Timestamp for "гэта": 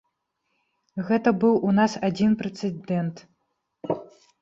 1.09-1.29